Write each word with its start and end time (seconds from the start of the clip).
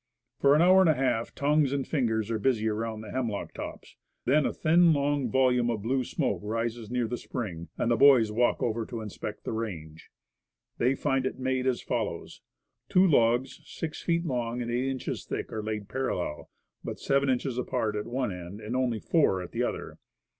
For 0.39 0.55
an 0.55 0.63
hour 0.63 0.81
and 0.81 0.89
a 0.89 0.95
half 0.95 1.35
tongues 1.35 1.71
and 1.71 1.87
fingers 1.87 2.31
are 2.31 2.37
84 2.37 2.37
Woodcraft. 2.39 2.43
busy 2.55 2.69
around 2.69 3.01
the 3.01 3.11
hemlock 3.11 3.53
tops; 3.53 3.95
then 4.25 4.47
a 4.47 4.51
thin, 4.51 4.93
long 4.93 5.29
volume 5.29 5.69
of 5.69 5.83
blue 5.83 6.03
smoke 6.03 6.39
rises 6.41 6.89
near 6.89 7.07
the 7.07 7.17
spring, 7.19 7.67
and 7.77 7.91
the 7.91 7.95
boys 7.95 8.31
walk 8.31 8.63
over 8.63 8.83
to 8.83 9.01
inspect 9.01 9.43
the 9.43 9.51
range. 9.53 10.09
They 10.79 10.95
find 10.95 11.23
it 11.27 11.37
made 11.37 11.67
as 11.67 11.83
follows: 11.83 12.41
Two 12.89 13.05
logs 13.05 13.61
six 13.63 14.01
feet 14.01 14.25
long 14.25 14.59
and 14.59 14.71
eight 14.71 14.89
inches 14.89 15.23
thick 15.23 15.53
are 15.53 15.61
laid 15.61 15.87
parallel, 15.87 16.49
but 16.83 16.97
seven 16.99 17.29
inches 17.29 17.59
apart 17.59 17.95
at 17.95 18.07
one 18.07 18.31
end 18.31 18.59
and 18.59 18.75
only 18.75 18.97
four 18.99 19.43
at 19.43 19.51
the 19.51 19.61
other. 19.61 19.99